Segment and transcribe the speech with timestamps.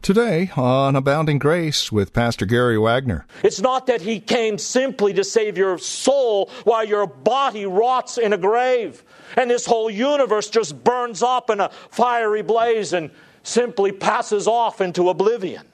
[0.00, 3.26] Today on Abounding Grace with Pastor Gary Wagner.
[3.42, 8.32] It's not that he came simply to save your soul while your body rots in
[8.32, 9.04] a grave
[9.36, 13.10] and this whole universe just burns up in a fiery blaze and
[13.42, 15.66] simply passes off into oblivion.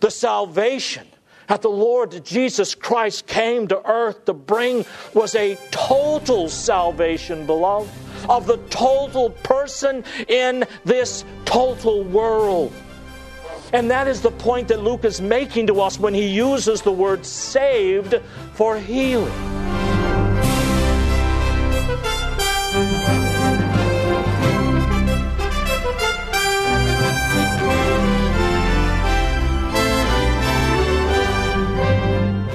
[0.00, 1.06] The salvation
[1.48, 7.90] that the Lord Jesus Christ came to earth to bring was a total salvation, beloved,
[8.28, 12.72] of the total person in this total world.
[13.72, 16.92] And that is the point that Luke is making to us when he uses the
[16.92, 18.20] word saved
[18.54, 19.32] for healing.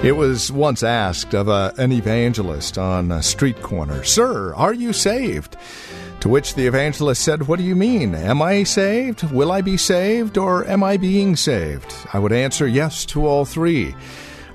[0.05, 4.93] It was once asked of a, an evangelist on a street corner, Sir, are you
[4.93, 5.57] saved?
[6.25, 8.15] To which the evangelist said, What do you mean?
[8.15, 9.31] Am I saved?
[9.31, 10.39] Will I be saved?
[10.39, 11.93] Or am I being saved?
[12.13, 13.93] I would answer yes to all three.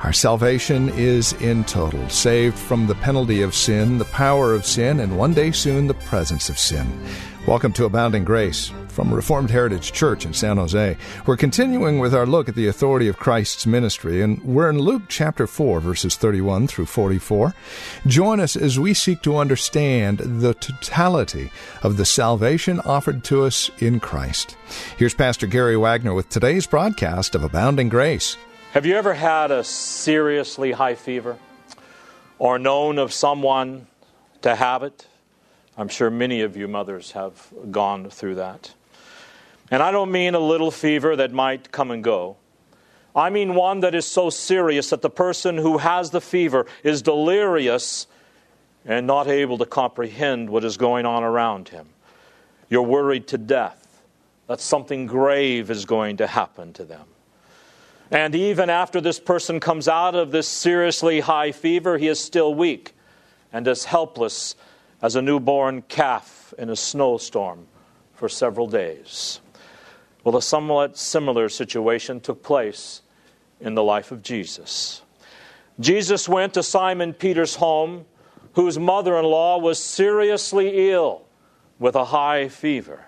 [0.00, 4.98] Our salvation is in total, saved from the penalty of sin, the power of sin,
[4.98, 6.90] and one day soon the presence of sin.
[7.46, 10.96] Welcome to Abounding Grace from Reformed Heritage Church in San Jose.
[11.26, 15.02] We're continuing with our look at the authority of Christ's ministry, and we're in Luke
[15.08, 17.54] chapter 4, verses 31 through 44.
[18.06, 23.70] Join us as we seek to understand the totality of the salvation offered to us
[23.80, 24.56] in Christ.
[24.96, 28.38] Here's Pastor Gary Wagner with today's broadcast of Abounding Grace.
[28.72, 31.36] Have you ever had a seriously high fever
[32.38, 33.88] or known of someone
[34.42, 35.08] to have it?
[35.76, 38.72] I'm sure many of you mothers have gone through that.
[39.72, 42.36] And I don't mean a little fever that might come and go.
[43.12, 47.02] I mean one that is so serious that the person who has the fever is
[47.02, 48.06] delirious
[48.84, 51.88] and not able to comprehend what is going on around him.
[52.69, 54.00] You're worried to death
[54.47, 57.06] that something grave is going to happen to them.
[58.10, 62.54] And even after this person comes out of this seriously high fever, he is still
[62.54, 62.94] weak
[63.53, 64.56] and as helpless
[65.00, 67.66] as a newborn calf in a snowstorm
[68.15, 69.41] for several days.
[70.25, 73.03] Well, a somewhat similar situation took place
[73.60, 75.03] in the life of Jesus.
[75.78, 78.04] Jesus went to Simon Peter's home,
[78.54, 81.22] whose mother in law was seriously ill
[81.78, 83.06] with a high fever.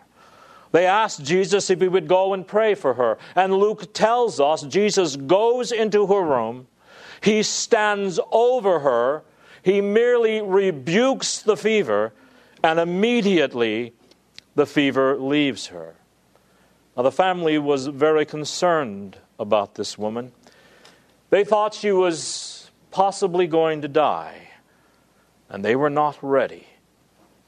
[0.73, 3.19] They asked Jesus if he would go and pray for her.
[3.37, 6.67] And Luke tells us Jesus goes into her room,
[7.23, 9.23] he stands over her,
[9.63, 12.13] he merely rebukes the fever,
[12.65, 13.93] and immediately
[14.55, 15.95] the fever leaves her.
[16.97, 20.33] Now, the family was very concerned about this woman.
[21.31, 24.51] They thought she was possibly going to die,
[25.49, 26.67] and they were not ready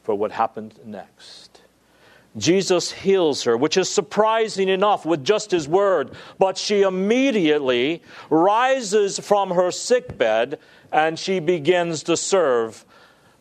[0.02, 1.43] for what happened next.
[2.36, 9.18] Jesus heals her, which is surprising enough with just his word, but she immediately rises
[9.18, 10.58] from her sickbed
[10.90, 12.84] and she begins to serve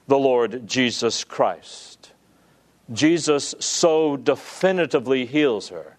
[0.08, 2.12] the Lord Jesus Christ.
[2.92, 5.98] Jesus so definitively heals her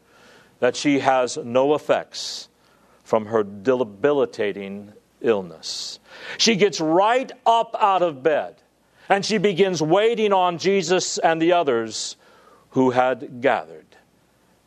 [0.61, 2.49] that she has no effects
[3.03, 5.99] from her debilitating illness.
[6.39, 8.57] She gets right up out of bed
[9.09, 12.17] and she begins waiting on Jesus and the others
[12.75, 13.87] who had gathered.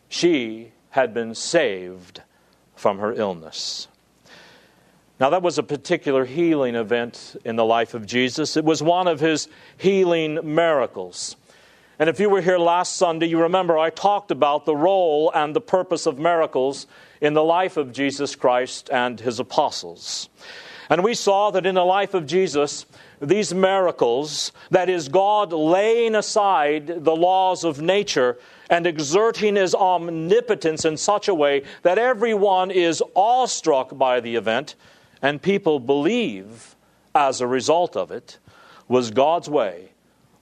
[0.09, 2.21] She had been saved
[2.75, 3.87] from her illness.
[5.19, 8.55] Now, that was a particular healing event in the life of Jesus.
[8.55, 11.35] It was one of his healing miracles.
[11.99, 15.55] And if you were here last Sunday, you remember I talked about the role and
[15.55, 16.87] the purpose of miracles
[17.19, 20.29] in the life of Jesus Christ and his apostles.
[20.89, 22.85] And we saw that in the life of Jesus,
[23.21, 28.37] these miracles, that is, God laying aside the laws of nature
[28.69, 34.75] and exerting his omnipotence in such a way that everyone is awestruck by the event
[35.21, 36.75] and people believe
[37.15, 38.37] as a result of it,
[38.87, 39.89] was God's way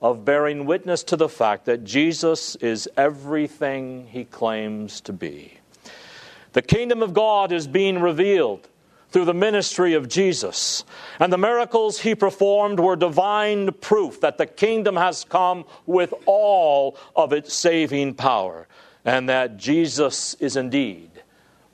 [0.02, 5.58] of bearing witness to the fact that Jesus is everything he claims to be.
[6.54, 8.68] The kingdom of God is being revealed
[9.10, 10.84] through the ministry of Jesus.
[11.20, 16.98] And the miracles he performed were divine proof that the kingdom has come with all
[17.16, 18.68] of its saving power.
[19.06, 21.12] and that Jesus is indeed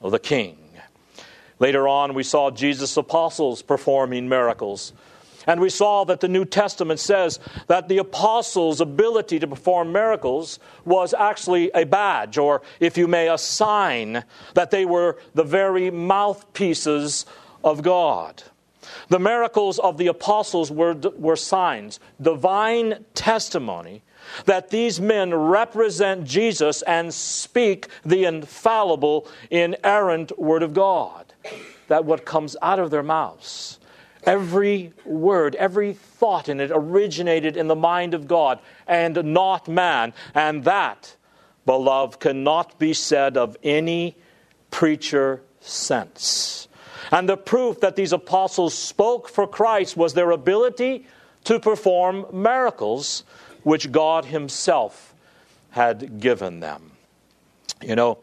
[0.04, 0.58] the King.
[1.60, 4.94] Later on, we saw Jesus' apostles performing miracles.
[5.48, 10.60] And we saw that the New Testament says that the apostles' ability to perform miracles
[10.86, 14.24] was actually a badge, or if you may, a sign
[14.54, 17.26] that they were the very mouthpieces
[17.64, 18.44] of God.
[19.10, 24.04] The miracles of the apostles were, were signs, divine testimony
[24.46, 31.34] that these men represent Jesus and speak the infallible, inerrant Word of God.
[31.88, 33.80] That what comes out of their mouths
[34.24, 40.14] Every word, every thought in it originated in the mind of God and not man.
[40.34, 41.16] And that,
[41.66, 44.16] beloved, cannot be said of any
[44.70, 46.68] preacher since.
[47.12, 51.08] And the proof that these apostles spoke for Christ was their ability
[51.46, 53.24] to perform miracles
[53.64, 55.14] which God Himself
[55.72, 56.92] had given them.
[57.82, 58.20] You know,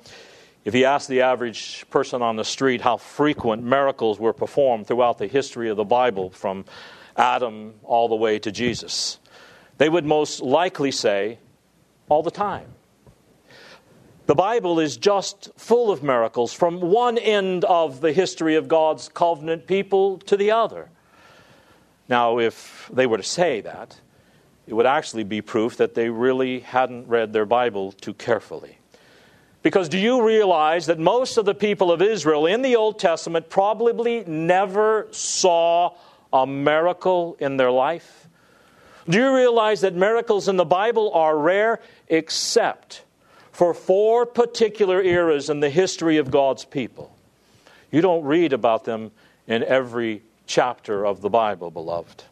[0.69, 5.17] if you ask the average person on the street how frequent miracles were performed throughout
[5.17, 6.67] the history of the Bible, from
[7.17, 9.19] Adam all the way to Jesus,
[9.79, 11.39] they would most likely say,
[12.11, 12.67] all the time.
[14.27, 19.09] The Bible is just full of miracles from one end of the history of God's
[19.09, 20.91] covenant people to the other.
[22.11, 23.99] Now, if they were to say that,
[24.67, 28.78] it would actually be proof that they really hadn't read their Bible too carefully.
[29.63, 33.51] Because do you realize that most of the people of Israel in the Old Testament
[33.51, 35.95] probably never saw
[36.33, 38.29] a miracle in their life?
[39.09, 43.03] Do you realize that miracles in the Bible are rare except
[43.53, 47.15] for four particular eras in the history of God's people?
[47.91, 49.11] You don't read about them
[49.47, 52.23] in every chapter of the Bible, beloved.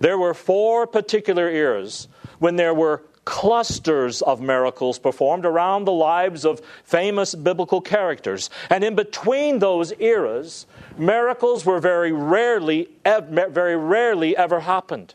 [0.00, 2.08] There were four particular eras
[2.40, 8.48] when there were clusters of miracles performed around the lives of famous biblical characters.
[8.70, 10.64] And in between those eras,
[10.96, 15.12] miracles were very rarely, very rarely ever happened.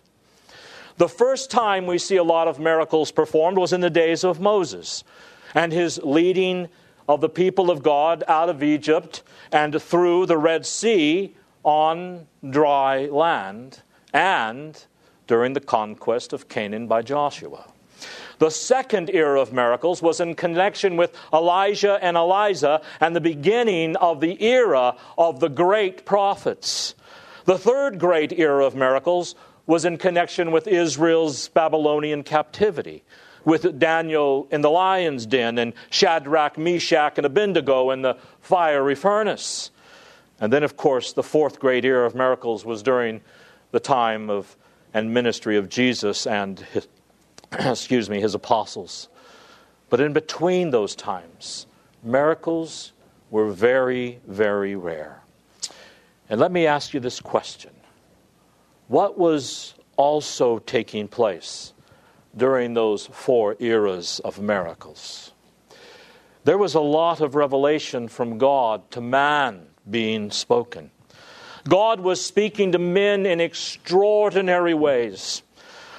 [0.98, 4.40] The first time we see a lot of miracles performed was in the days of
[4.40, 5.04] Moses
[5.56, 6.70] and his leading
[7.10, 13.08] of the people of God out of Egypt and through the Red Sea on dry
[13.08, 13.82] land
[14.14, 14.86] and
[15.26, 17.73] during the conquest of Canaan by Joshua.
[18.44, 23.96] The second era of miracles was in connection with Elijah and Elisha and the beginning
[23.96, 26.94] of the era of the great prophets.
[27.46, 29.36] The third great era of miracles
[29.66, 33.06] was in connection with Israel's Babylonian captivity,
[33.46, 39.72] with Daniel in the lion's den and Shadrach, Meshach, and Abednego in the fiery furnace.
[40.42, 43.22] And then, of course, the fourth great era of miracles was during
[43.72, 44.58] the time of
[44.94, 46.90] and ministry of Jesus and his,
[47.60, 49.10] excuse me, his apostles.
[49.90, 51.68] But in between those times,
[52.04, 52.94] miracles
[53.30, 55.22] were very, very rare.
[56.30, 57.72] And let me ask you this question
[58.88, 61.74] What was also taking place
[62.36, 65.32] during those four eras of miracles?
[66.46, 70.92] There was a lot of revelation from God to man being spoken.
[71.68, 75.44] God was speaking to men in extraordinary ways.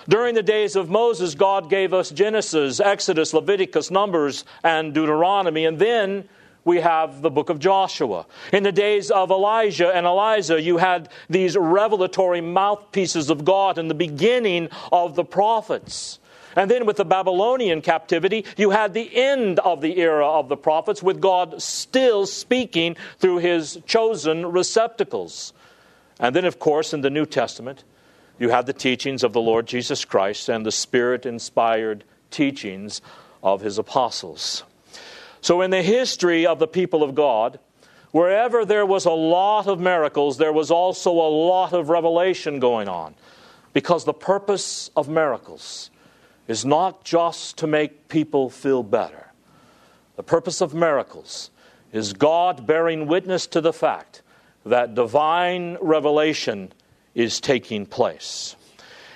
[0.08, 5.64] During the days of Moses, God gave us Genesis, Exodus, Leviticus, Numbers, and Deuteronomy.
[5.64, 6.28] And then
[6.64, 8.26] we have the book of Joshua.
[8.52, 13.88] In the days of Elijah and Elisha, you had these revelatory mouthpieces of God in
[13.88, 16.18] the beginning of the prophets.
[16.56, 20.56] And then with the Babylonian captivity, you had the end of the era of the
[20.56, 25.52] prophets, with God still speaking through his chosen receptacles.
[26.20, 27.82] And then, of course, in the New Testament,
[28.38, 33.00] you have the teachings of the Lord Jesus Christ and the Spirit inspired teachings
[33.42, 34.64] of his apostles.
[35.40, 37.58] So, in the history of the people of God,
[38.10, 42.88] wherever there was a lot of miracles, there was also a lot of revelation going
[42.88, 43.14] on.
[43.72, 45.90] Because the purpose of miracles
[46.46, 49.32] is not just to make people feel better.
[50.16, 51.50] The purpose of miracles
[51.92, 54.22] is God bearing witness to the fact
[54.64, 56.72] that divine revelation
[57.14, 58.56] is taking place.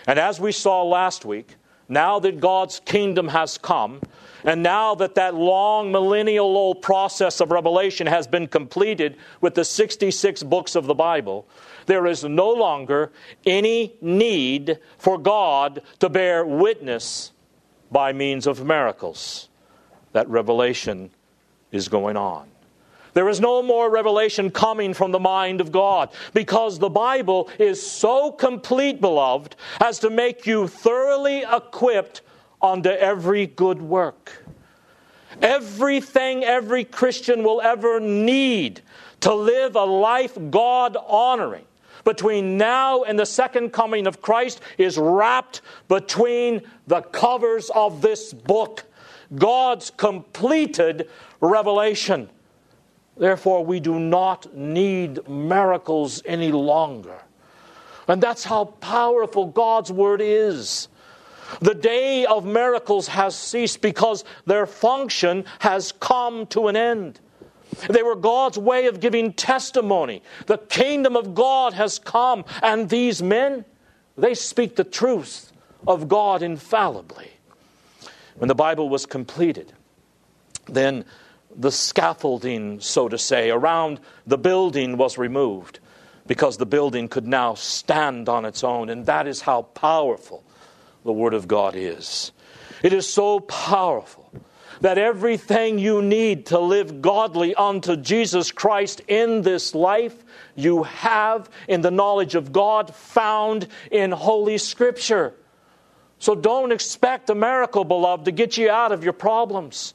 [0.06, 1.56] And as we saw last week,
[1.88, 4.00] now that God's kingdom has come,
[4.44, 9.64] and now that that long millennial old process of revelation has been completed with the
[9.64, 11.46] 66 books of the Bible,
[11.86, 13.10] there is no longer
[13.46, 17.32] any need for God to bear witness
[17.90, 19.48] by means of miracles.
[20.12, 21.10] That revelation
[21.72, 22.48] is going on.
[23.18, 27.84] There is no more revelation coming from the mind of God because the Bible is
[27.84, 32.20] so complete, beloved, as to make you thoroughly equipped
[32.62, 34.46] unto every good work.
[35.42, 38.82] Everything every Christian will ever need
[39.22, 41.64] to live a life God honoring
[42.04, 48.32] between now and the second coming of Christ is wrapped between the covers of this
[48.32, 48.84] book.
[49.34, 51.08] God's completed
[51.40, 52.28] revelation.
[53.18, 57.18] Therefore, we do not need miracles any longer.
[58.06, 60.88] And that's how powerful God's Word is.
[61.60, 67.20] The day of miracles has ceased because their function has come to an end.
[67.88, 70.22] They were God's way of giving testimony.
[70.46, 73.64] The kingdom of God has come, and these men,
[74.16, 75.52] they speak the truth
[75.86, 77.30] of God infallibly.
[78.36, 79.72] When the Bible was completed,
[80.66, 81.04] then
[81.58, 85.80] the scaffolding, so to say, around the building was removed
[86.26, 88.88] because the building could now stand on its own.
[88.88, 90.44] And that is how powerful
[91.04, 92.30] the Word of God is.
[92.82, 94.30] It is so powerful
[94.80, 100.24] that everything you need to live godly unto Jesus Christ in this life,
[100.54, 105.34] you have in the knowledge of God found in Holy Scripture.
[106.20, 109.94] So don't expect a miracle, beloved, to get you out of your problems.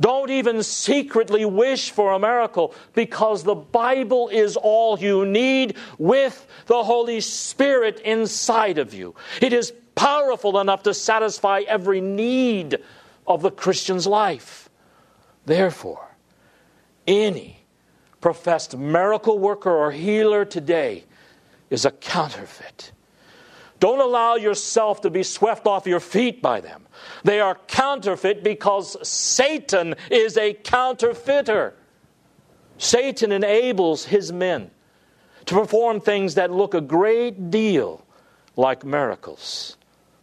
[0.00, 6.46] Don't even secretly wish for a miracle because the Bible is all you need with
[6.66, 9.14] the Holy Spirit inside of you.
[9.42, 12.78] It is powerful enough to satisfy every need
[13.26, 14.68] of the Christian's life.
[15.44, 16.08] Therefore,
[17.06, 17.66] any
[18.20, 21.04] professed miracle worker or healer today
[21.70, 22.92] is a counterfeit.
[23.80, 26.86] Don't allow yourself to be swept off your feet by them.
[27.22, 31.74] They are counterfeit because Satan is a counterfeiter.
[32.78, 34.70] Satan enables his men
[35.46, 38.04] to perform things that look a great deal
[38.56, 39.76] like miracles,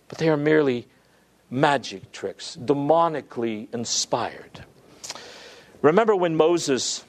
[0.07, 0.87] but they are merely
[1.49, 4.65] magic tricks, demonically inspired.
[5.81, 7.05] Remember when Moses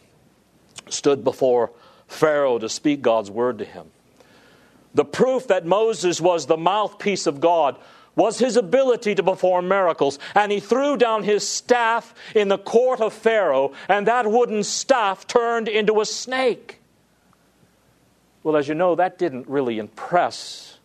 [0.88, 1.72] stood before
[2.06, 3.90] Pharaoh to speak God's word to him?
[4.96, 7.76] The proof that Moses was the mouthpiece of God
[8.14, 10.18] was his ability to perform miracles.
[10.34, 15.26] And he threw down his staff in the court of Pharaoh, and that wooden staff
[15.26, 16.80] turned into a snake.
[18.42, 20.78] Well, as you know, that didn't really impress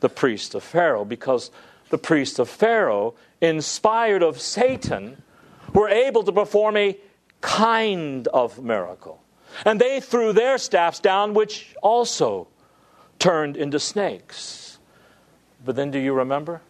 [0.00, 1.50] the priest of Pharaoh because
[1.88, 5.22] the priests of Pharaoh, inspired of Satan,
[5.72, 6.98] were able to perform a
[7.40, 9.22] kind of miracle.
[9.64, 12.48] And they threw their staffs down, which also
[13.18, 14.78] turned into snakes.
[15.64, 16.60] But then, do you remember?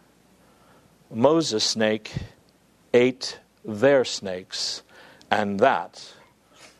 [1.11, 2.11] Moses' snake
[2.93, 4.83] ate their snakes,
[5.29, 6.13] and that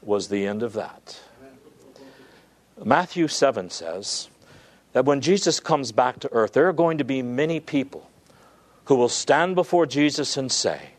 [0.01, 1.19] was the end of that.
[2.83, 4.29] Matthew 7 says
[4.93, 8.09] that when Jesus comes back to earth, there are going to be many people
[8.85, 10.91] who will stand before Jesus and say,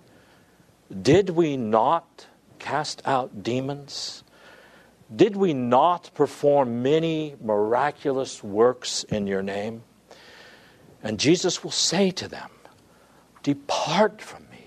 [1.02, 2.26] Did we not
[2.58, 4.22] cast out demons?
[5.14, 9.82] Did we not perform many miraculous works in your name?
[11.02, 12.50] And Jesus will say to them,
[13.42, 14.66] Depart from me.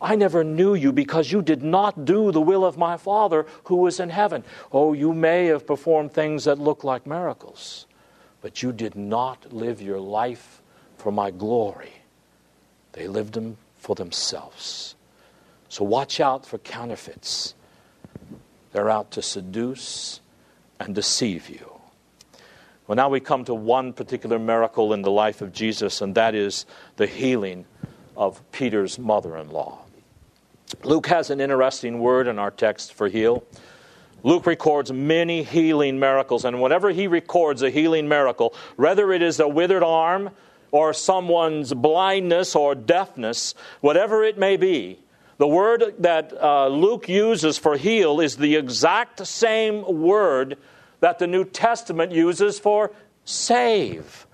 [0.00, 3.86] I never knew you because you did not do the will of my Father who
[3.86, 4.44] is in heaven.
[4.72, 7.86] Oh, you may have performed things that look like miracles,
[8.40, 10.62] but you did not live your life
[10.96, 11.92] for my glory.
[12.92, 14.96] They lived them for themselves.
[15.68, 17.54] So watch out for counterfeits.
[18.72, 20.20] They're out to seduce
[20.78, 21.72] and deceive you.
[22.86, 26.34] Well, now we come to one particular miracle in the life of Jesus, and that
[26.34, 26.64] is
[26.96, 27.66] the healing
[28.16, 29.80] of Peter's mother in law.
[30.84, 33.44] Luke has an interesting word in our text for heal.
[34.22, 39.38] Luke records many healing miracles, and whenever he records a healing miracle, whether it is
[39.38, 40.30] a withered arm
[40.70, 44.98] or someone's blindness or deafness, whatever it may be,
[45.38, 50.58] the word that uh, Luke uses for heal is the exact same word
[51.00, 52.92] that the New Testament uses for
[53.24, 54.26] save.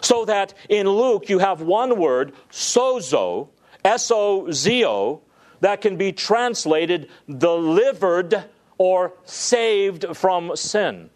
[0.00, 3.48] So that in Luke you have one word, sozo,
[3.84, 5.22] S O Z O,
[5.60, 8.44] that can be translated delivered
[8.78, 11.10] or saved from sin.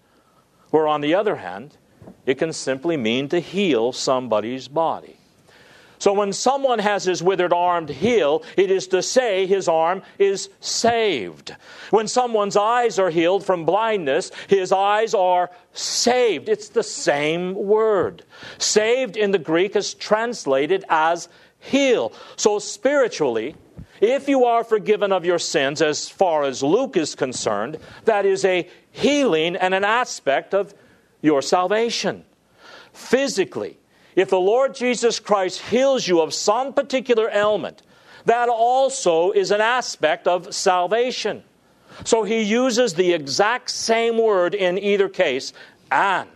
[0.70, 1.76] Where on the other hand,
[2.26, 5.16] it can simply mean to heal somebody's body.
[5.98, 10.48] So when someone has his withered arm healed, it is to say his arm is
[10.60, 11.54] saved.
[11.90, 16.48] When someone's eyes are healed from blindness, his eyes are saved.
[16.48, 18.24] It's the same word.
[18.58, 21.28] Saved in the Greek is translated as
[21.58, 22.12] heal.
[22.36, 23.56] So spiritually,
[24.00, 28.44] if you are forgiven of your sins, as far as Luke is concerned, that is
[28.44, 30.74] a healing and an aspect of
[31.20, 32.24] your salvation.
[32.92, 33.76] Physically,
[34.18, 37.82] if the Lord Jesus Christ heals you of some particular ailment,
[38.24, 41.44] that also is an aspect of salvation.
[42.02, 45.52] So he uses the exact same word in either case.
[45.92, 46.28] And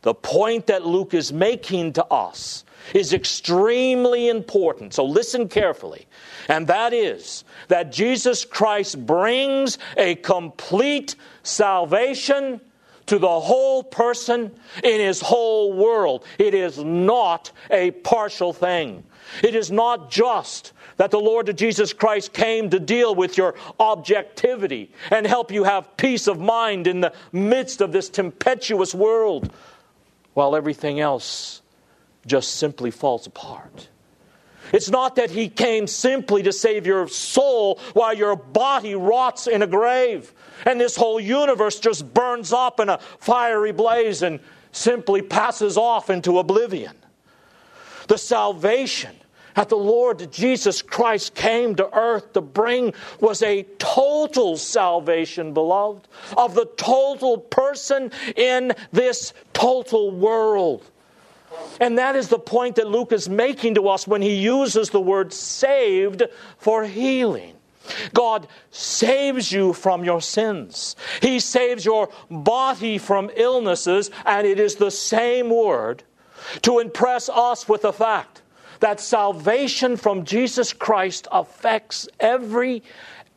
[0.00, 4.92] the point that Luke is making to us is extremely important.
[4.92, 6.08] So listen carefully.
[6.48, 11.14] And that is that Jesus Christ brings a complete
[11.44, 12.60] salvation
[13.06, 16.24] to the whole person in his whole world.
[16.38, 19.04] It is not a partial thing.
[19.42, 24.90] It is not just that the Lord Jesus Christ came to deal with your objectivity
[25.10, 29.52] and help you have peace of mind in the midst of this tempestuous world
[30.34, 31.62] while everything else
[32.26, 33.88] just simply falls apart.
[34.72, 39.62] It's not that he came simply to save your soul while your body rots in
[39.62, 40.32] a grave
[40.66, 44.40] and this whole universe just burns up in a fiery blaze and
[44.72, 46.96] simply passes off into oblivion.
[48.08, 49.14] The salvation
[49.54, 56.08] that the Lord Jesus Christ came to earth to bring was a total salvation, beloved,
[56.36, 60.90] of the total person in this total world.
[61.80, 65.00] And that is the point that Luke is making to us when he uses the
[65.00, 66.22] word saved
[66.58, 67.54] for healing.
[68.14, 70.94] God saves you from your sins.
[71.20, 76.04] He saves your body from illnesses, and it is the same word
[76.62, 78.42] to impress us with the fact
[78.80, 82.82] that salvation from Jesus Christ affects every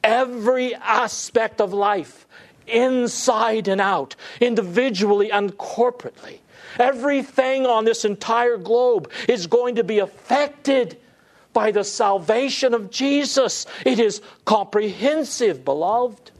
[0.03, 2.27] every aspect of life,
[2.67, 6.39] inside and out, individually and corporately.
[6.79, 10.97] Everything on this entire globe is going to be affected
[11.53, 13.65] by the salvation of Jesus.
[13.85, 16.31] It is comprehensive, beloved.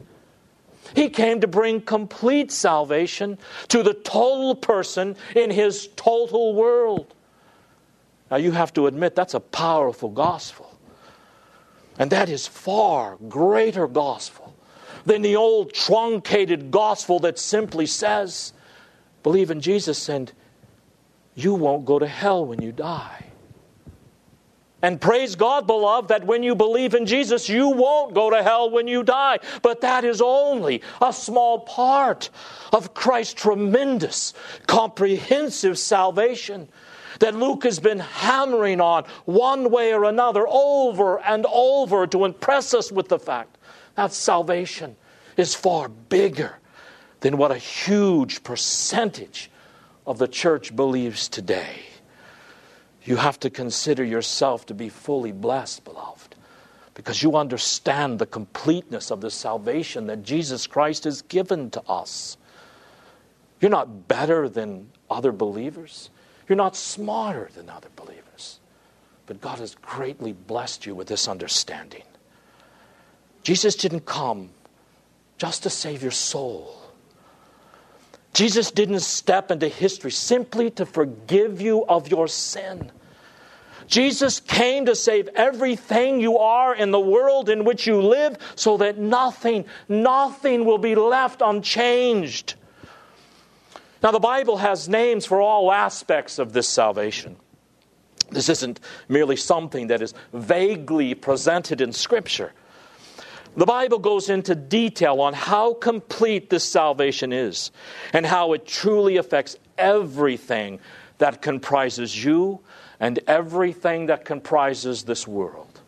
[0.94, 7.14] He came to bring complete salvation to the total person in his total world.
[8.30, 10.78] Now, you have to admit that's a powerful gospel.
[11.98, 14.54] And that is far greater gospel
[15.06, 18.52] than the old truncated gospel that simply says,
[19.26, 20.32] believe in Jesus and
[21.34, 23.24] you won't go to hell when you die.
[24.80, 28.70] And praise God, beloved, that when you believe in Jesus, you won't go to hell
[28.70, 29.40] when you die.
[29.62, 32.30] But that is only a small part
[32.72, 34.32] of Christ's tremendous,
[34.68, 36.68] comprehensive salvation
[37.18, 42.74] that Luke has been hammering on one way or another over and over to impress
[42.74, 43.58] us with the fact
[43.96, 44.94] that salvation
[45.36, 46.60] is far bigger
[47.26, 49.50] than what a huge percentage
[50.06, 51.80] of the church believes today.
[53.02, 56.36] You have to consider yourself to be fully blessed, beloved,
[56.94, 62.36] because you understand the completeness of the salvation that Jesus Christ has given to us.
[63.60, 66.10] You're not better than other believers,
[66.48, 68.60] you're not smarter than other believers,
[69.26, 72.04] but God has greatly blessed you with this understanding.
[73.42, 74.50] Jesus didn't come
[75.38, 76.85] just to save your soul.
[78.36, 82.92] Jesus didn't step into history simply to forgive you of your sin.
[83.86, 88.76] Jesus came to save everything you are in the world in which you live so
[88.76, 92.56] that nothing, nothing will be left unchanged.
[94.02, 97.36] Now, the Bible has names for all aspects of this salvation.
[98.30, 102.52] This isn't merely something that is vaguely presented in Scripture.
[103.56, 107.70] The Bible goes into detail on how complete this salvation is
[108.12, 110.78] and how it truly affects everything
[111.18, 112.60] that comprises you
[113.00, 115.80] and everything that comprises this world.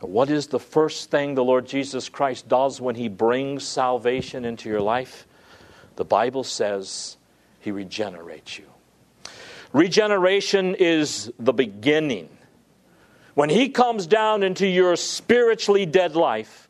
[0.00, 4.68] What is the first thing the Lord Jesus Christ does when He brings salvation into
[4.68, 5.26] your life?
[5.96, 7.16] The Bible says
[7.60, 8.66] He regenerates you.
[9.72, 12.28] Regeneration is the beginning.
[13.32, 16.63] When He comes down into your spiritually dead life,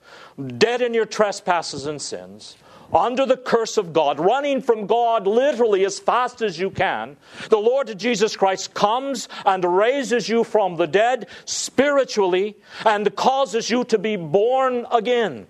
[0.56, 2.56] dead in your trespasses and sins,
[2.92, 7.16] under the curse of God, running from God literally as fast as you can,
[7.48, 13.84] the Lord Jesus Christ comes and raises you from the dead spiritually and causes you
[13.84, 15.46] to be born again.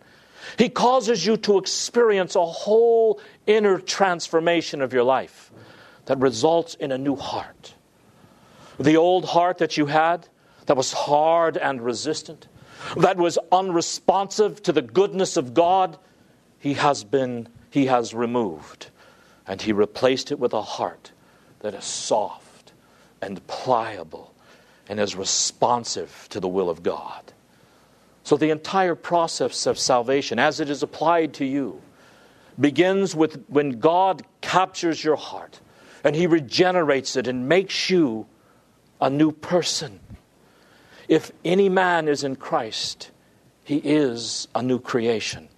[0.58, 5.50] He causes you to experience a whole inner transformation of your life
[6.06, 7.74] that results in a new heart.
[8.78, 10.28] The old heart that you had
[10.66, 12.48] that was hard and resistant,
[12.96, 15.98] that was unresponsive to the goodness of God,
[16.58, 18.90] he has been he has removed
[19.46, 21.10] and he replaced it with a heart
[21.60, 22.72] that is soft
[23.20, 24.32] and pliable
[24.88, 27.32] and is responsive to the will of God.
[28.22, 31.82] So the entire process of salvation as it is applied to you
[32.58, 35.60] begins with when God captures your heart
[36.04, 38.26] and he regenerates it and makes you
[39.00, 40.00] a new person.
[41.08, 43.10] If any man is in Christ,
[43.64, 45.48] he is a new creation.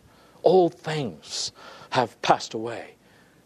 [0.42, 1.52] Old things
[1.90, 2.94] have passed away.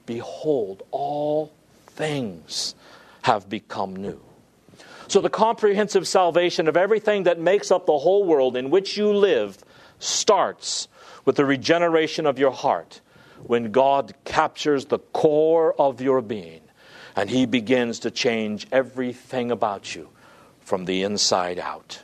[0.07, 1.53] Behold, all
[1.87, 2.75] things
[3.23, 4.21] have become new.
[5.09, 9.13] So, the comprehensive salvation of everything that makes up the whole world in which you
[9.13, 9.59] live
[9.99, 10.89] starts
[11.25, 13.01] with the regeneration of your heart
[13.43, 16.61] when God captures the core of your being
[17.17, 20.09] and He begins to change everything about you
[20.61, 22.03] from the inside out.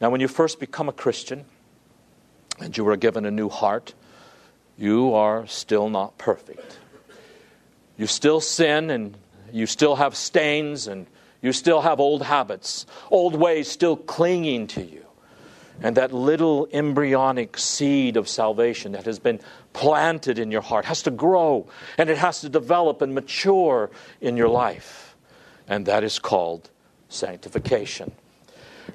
[0.00, 1.44] Now, when you first become a Christian
[2.58, 3.94] and you are given a new heart,
[4.76, 6.78] you are still not perfect.
[7.96, 9.16] You still sin and
[9.52, 11.06] you still have stains and
[11.40, 15.04] you still have old habits, old ways still clinging to you.
[15.82, 19.40] And that little embryonic seed of salvation that has been
[19.72, 21.68] planted in your heart has to grow
[21.98, 23.90] and it has to develop and mature
[24.20, 25.16] in your life.
[25.68, 26.70] And that is called
[27.12, 28.12] sanctification.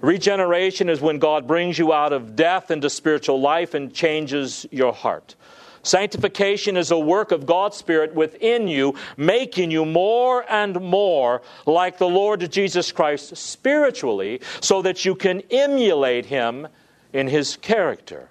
[0.01, 4.93] Regeneration is when God brings you out of death into spiritual life and changes your
[4.93, 5.35] heart.
[5.83, 11.97] Sanctification is a work of God's Spirit within you, making you more and more like
[11.97, 16.67] the Lord Jesus Christ spiritually, so that you can emulate Him
[17.13, 18.27] in His character.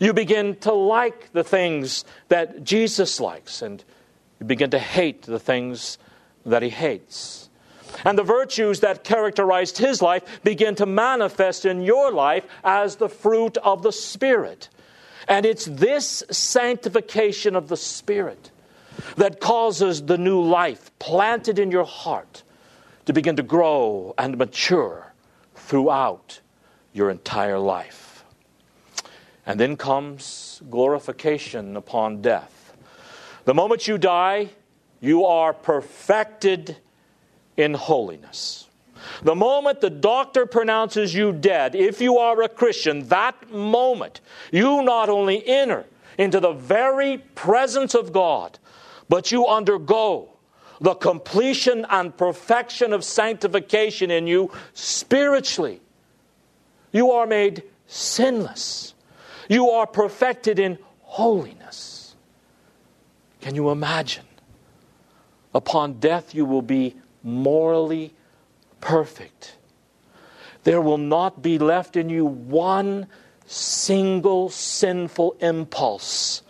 [0.00, 3.82] You begin to like the things that Jesus likes, and
[4.38, 5.96] you begin to hate the things
[6.44, 7.48] that He hates.
[8.04, 13.08] And the virtues that characterized His life begin to manifest in your life as the
[13.08, 14.68] fruit of the Spirit.
[15.28, 18.50] And it's this sanctification of the Spirit
[19.16, 22.42] that causes the new life planted in your heart
[23.06, 25.12] to begin to grow and mature
[25.54, 26.40] throughout
[26.92, 28.24] your entire life.
[29.46, 32.72] And then comes glorification upon death.
[33.44, 34.50] The moment you die,
[35.00, 36.76] you are perfected
[37.56, 38.66] in holiness.
[39.22, 44.82] The moment the doctor pronounces you dead, if you are a Christian, that moment you
[44.82, 45.84] not only enter
[46.18, 48.58] into the very presence of God,
[49.08, 50.30] but you undergo
[50.80, 55.80] the completion and perfection of sanctification in you spiritually.
[56.92, 58.94] You are made sinless.
[59.48, 62.16] You are perfected in holiness.
[63.40, 64.24] Can you imagine?
[65.54, 68.14] Upon death, you will be morally
[68.80, 69.56] perfect.
[70.62, 73.06] There will not be left in you one
[73.46, 76.42] single sinful impulse,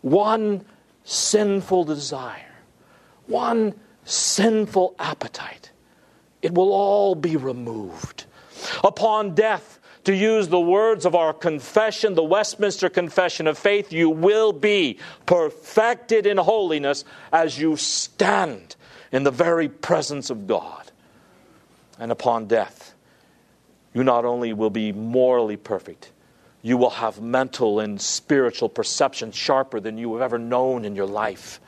[0.00, 0.64] one
[1.04, 2.54] sinful desire,
[3.26, 3.74] one
[4.04, 5.70] sinful appetite.
[6.42, 8.24] It will all be removed.
[8.82, 14.08] Upon death, to use the words of our confession, the Westminster Confession of Faith, you
[14.08, 18.75] will be perfected in holiness as you stand
[19.12, 20.90] in the very presence of God
[21.98, 22.94] and upon death,
[23.94, 26.12] you not only will be morally perfect,
[26.62, 31.06] you will have mental and spiritual perception sharper than you have ever known in your
[31.06, 31.60] life.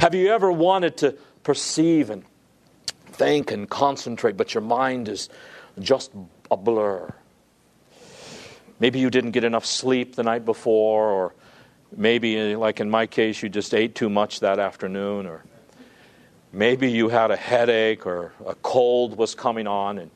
[0.00, 2.24] Have you ever wanted to perceive and
[3.06, 5.28] think and concentrate, but your mind is
[5.78, 6.10] just
[6.50, 7.14] a blur?
[8.80, 11.34] Maybe you didn't get enough sleep the night before, or
[11.96, 15.44] maybe, like in my case, you just ate too much that afternoon, or
[16.58, 20.10] Maybe you had a headache or a cold was coming on and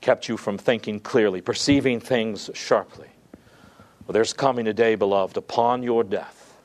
[0.00, 3.08] kept you from thinking clearly, perceiving things sharply.
[4.06, 6.56] Well, there's coming a day, beloved, upon your death,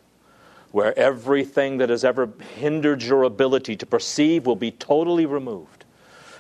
[0.69, 5.85] where everything that has ever hindered your ability to perceive will be totally removed.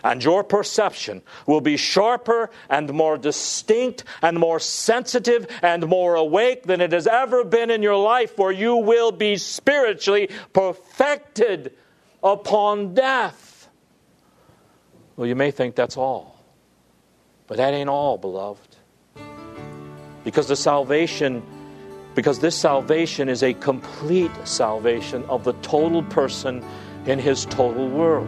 [0.03, 6.65] And your perception will be sharper and more distinct and more sensitive and more awake
[6.65, 11.73] than it has ever been in your life, where you will be spiritually perfected
[12.23, 13.69] upon death.
[15.15, 16.39] Well, you may think that's all.
[17.47, 18.75] But that ain't all, beloved.
[20.23, 21.43] Because the salvation,
[22.15, 26.63] because this salvation is a complete salvation of the total person
[27.05, 28.27] in his total world.